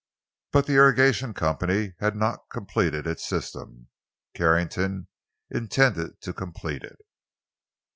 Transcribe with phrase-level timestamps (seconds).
[0.51, 3.89] But the irrigation company had not completed its system.
[4.33, 5.07] Carrington
[5.51, 6.97] intended to complete it.